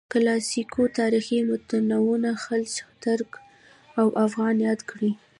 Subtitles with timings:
[0.13, 2.71] کلاسیکو تاریخي متونو خلج،
[3.03, 3.31] ترک
[3.99, 5.11] او افغان یاد کړي.